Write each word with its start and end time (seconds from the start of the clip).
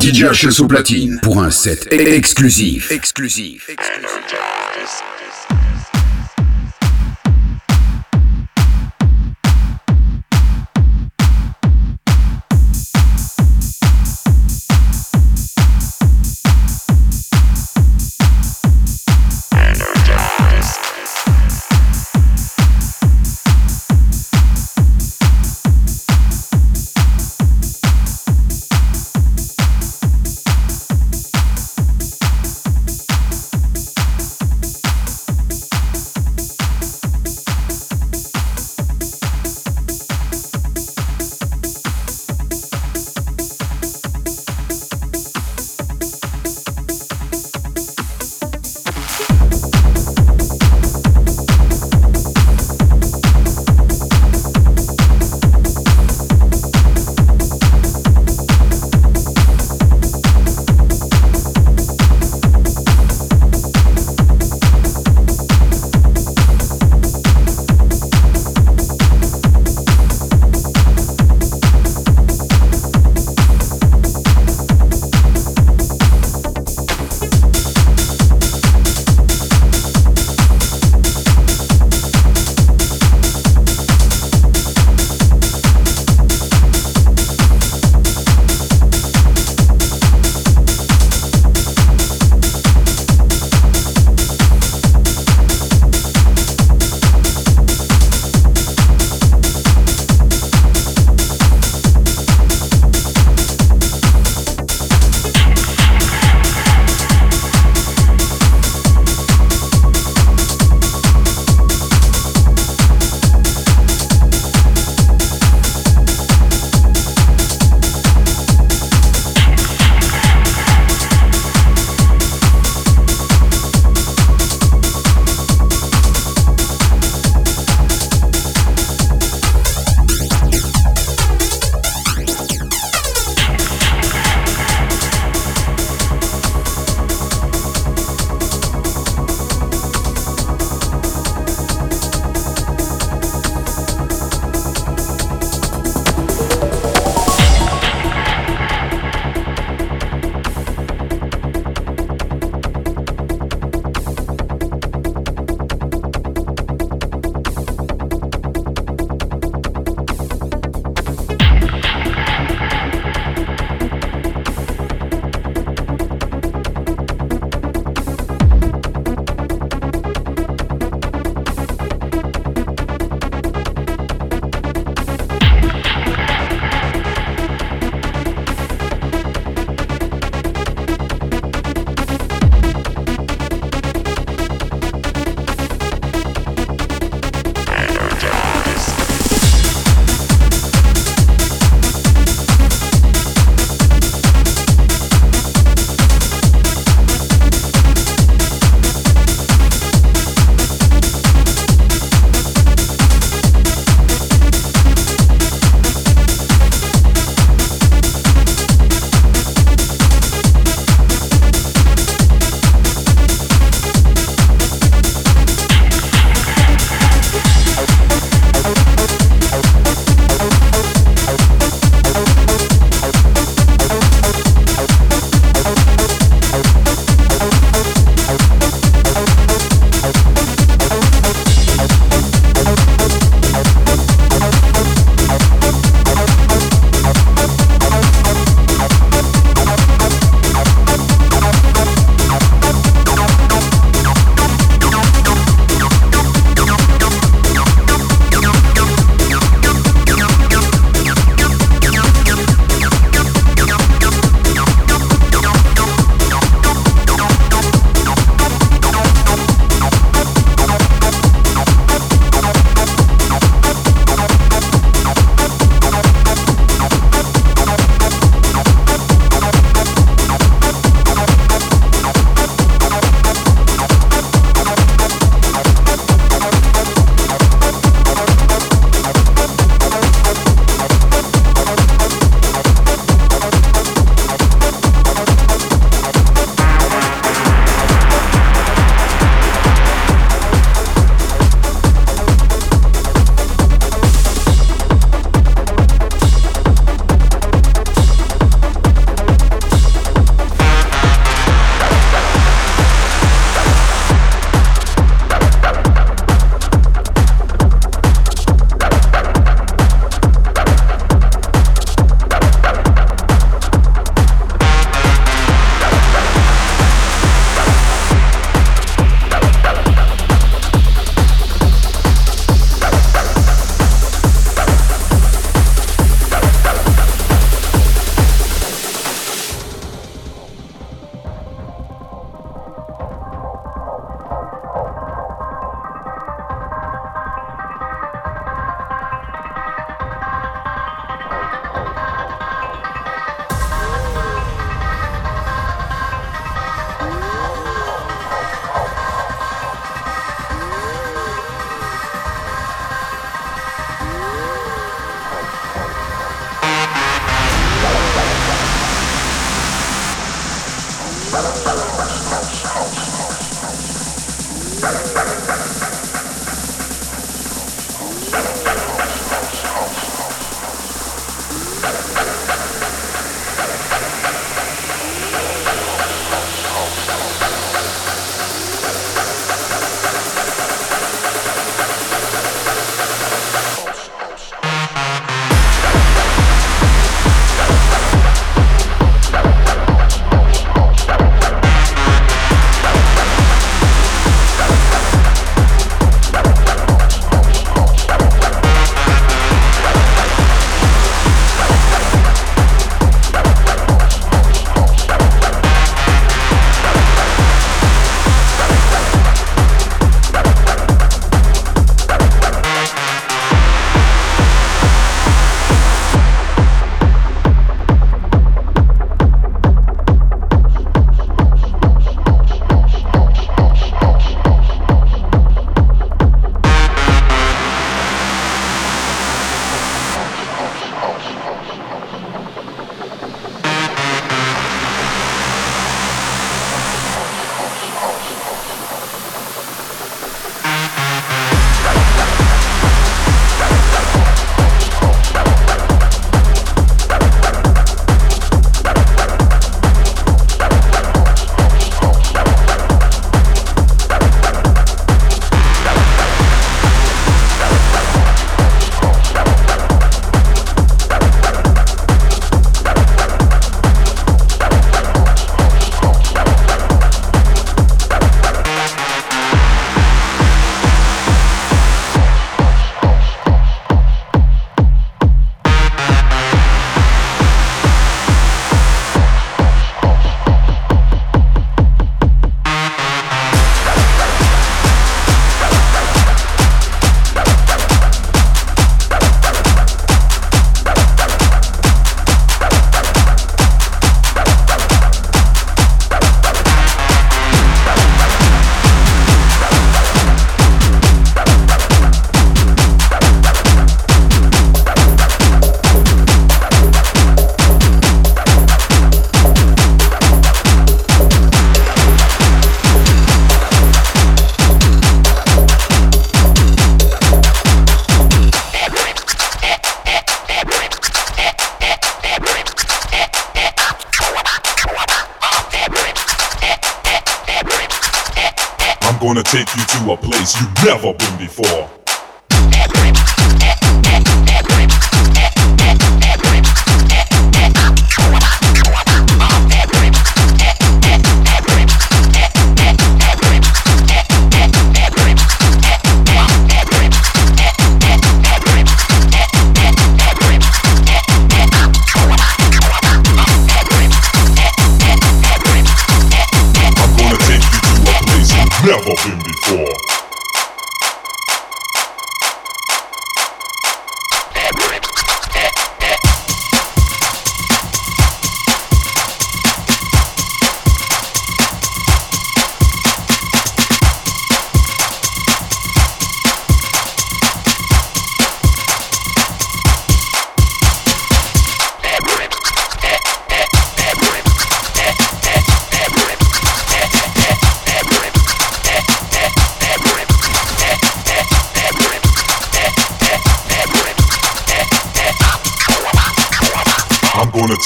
DJ 0.00 0.22
HS 0.22 0.60
au 0.60 0.68
platine 0.68 1.18
pour 1.22 1.42
un 1.42 1.50
set 1.50 1.88
exclusif. 1.92 2.92
Exclusif. 2.92 3.68
exclusif. 3.68 5.17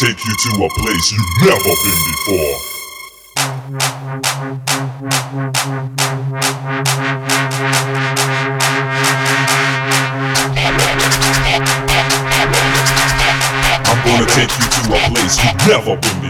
Take 0.02 0.24
you 0.24 0.34
to 0.34 0.64
a 0.64 0.68
place 0.80 1.12
you've 1.12 1.22
never 1.42 1.62
been 1.62 2.02
before. 2.10 2.58
I'm 13.86 14.00
gonna 14.02 14.26
take 14.26 14.50
you 14.58 14.66
to 14.66 14.82
a 14.90 14.98
place 15.06 15.38
you've 15.44 15.62
never 15.68 15.94
been 15.94 16.21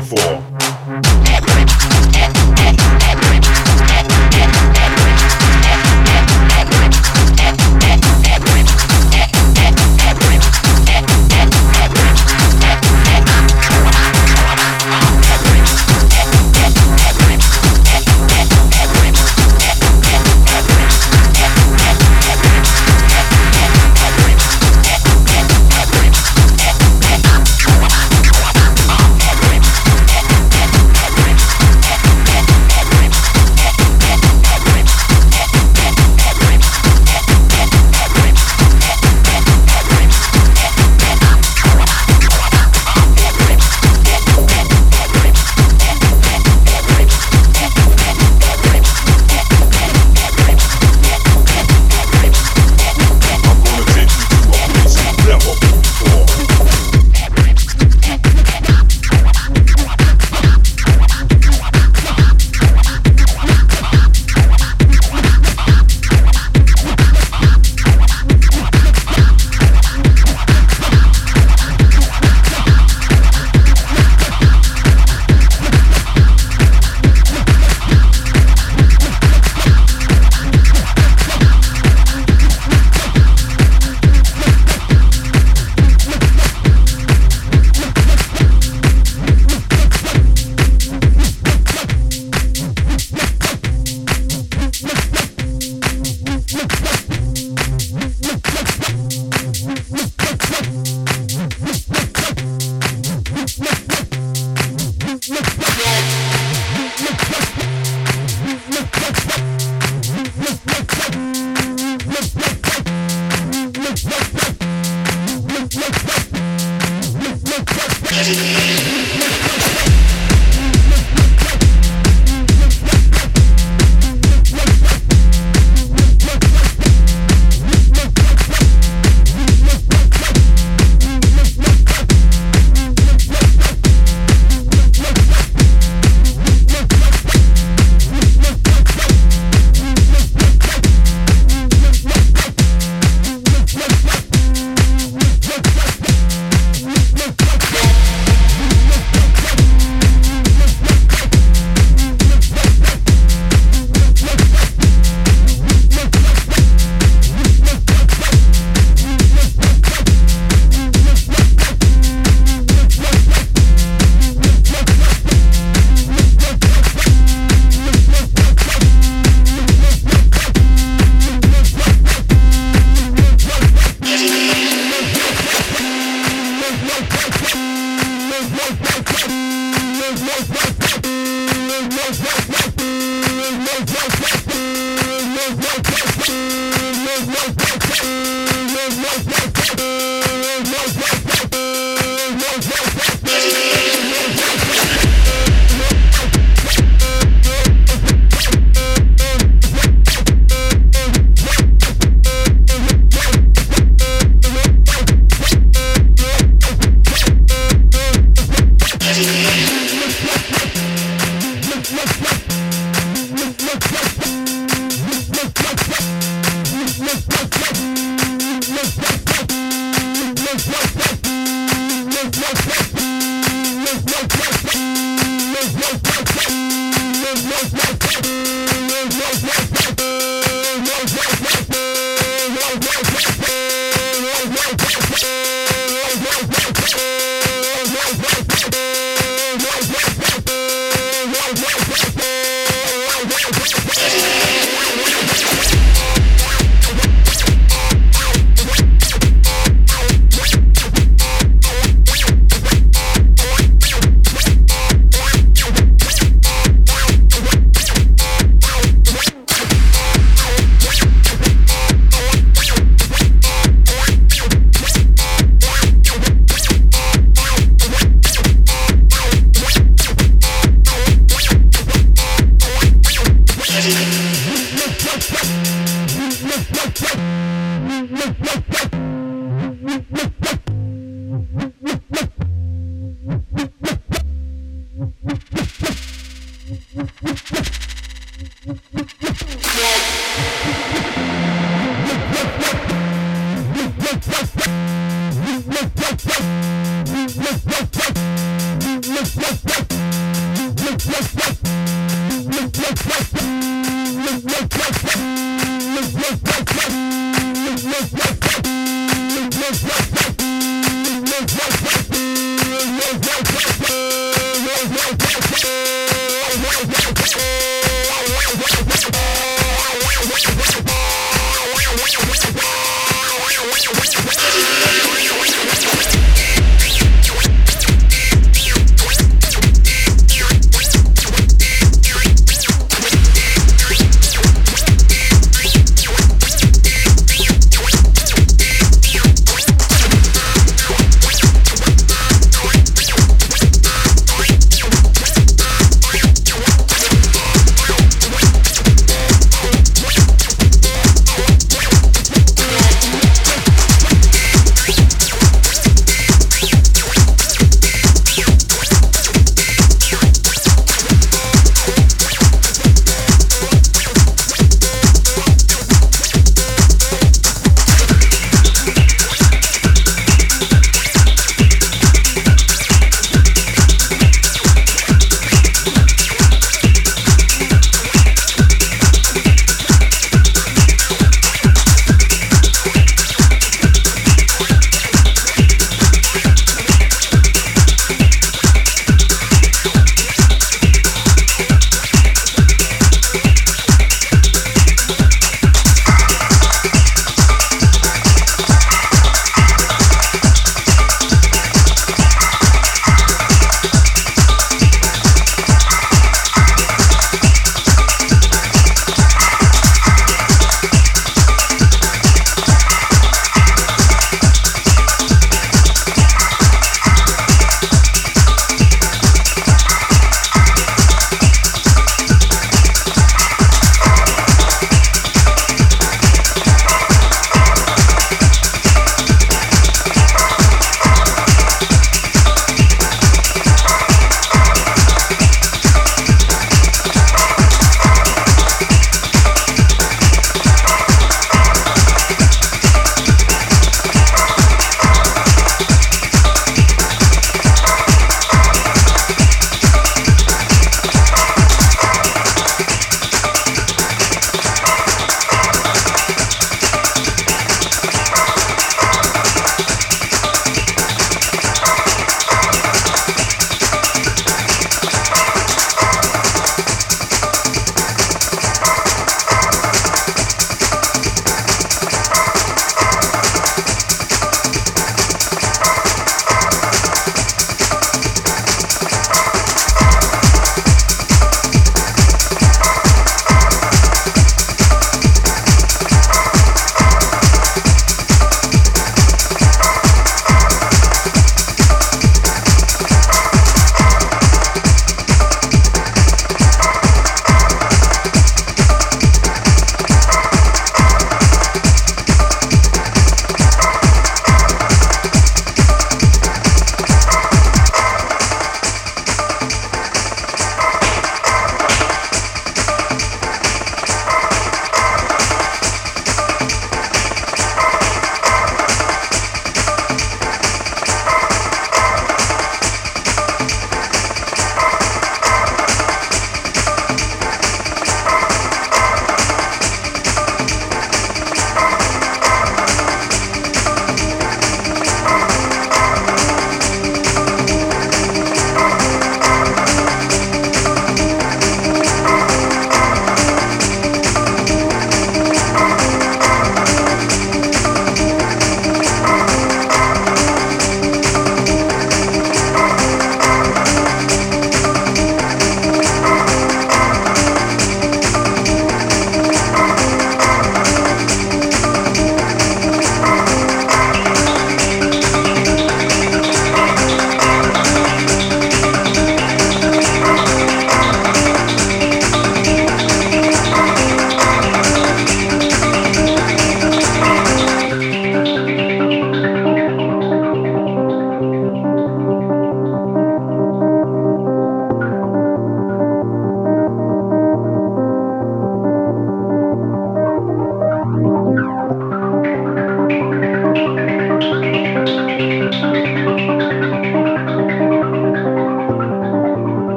Let's. 182.21 182.42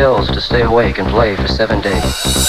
Pills 0.00 0.30
to 0.30 0.40
stay 0.40 0.62
awake 0.62 0.96
and 0.96 1.06
play 1.10 1.36
for 1.36 1.46
seven 1.46 1.78
days. 1.82 2.39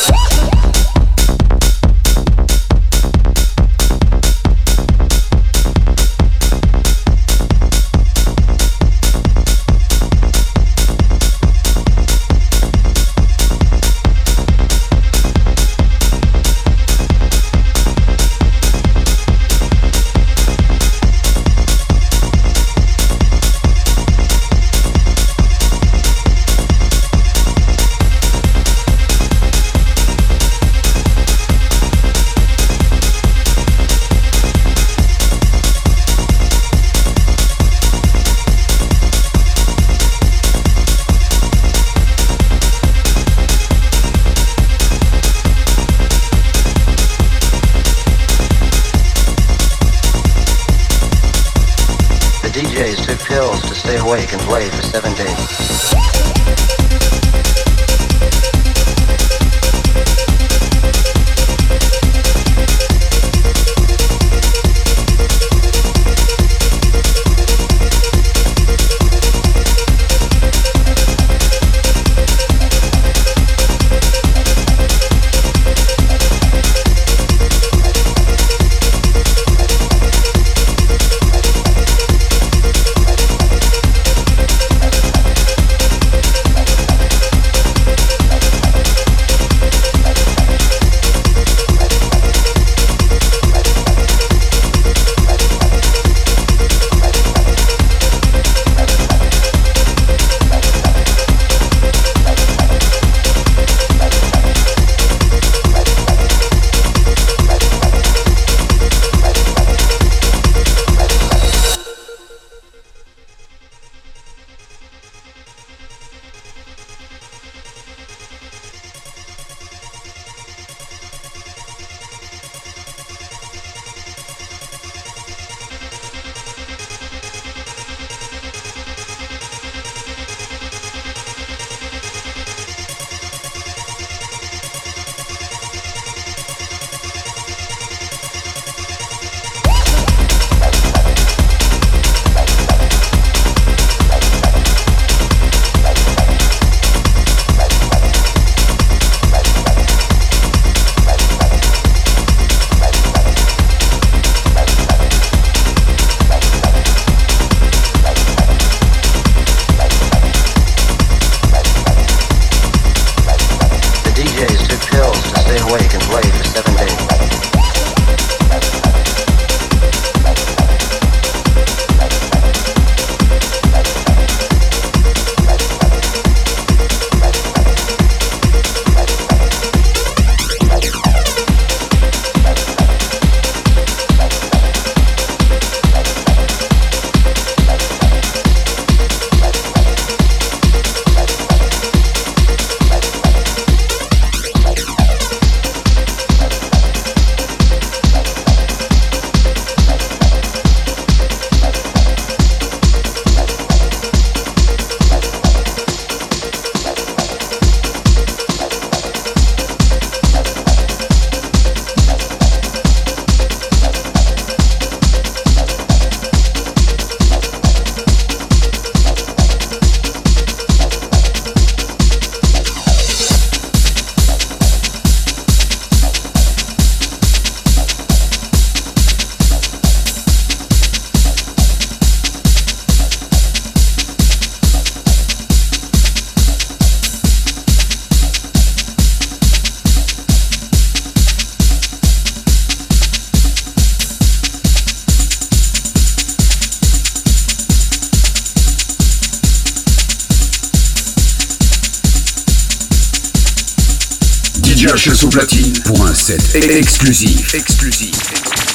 Au 254.84 255.30
platine 255.30 255.74
pour 255.86 256.04
un 256.08 256.14
set 256.16 256.56
exclusif. 256.56 257.54
Exclusif. 257.54 258.71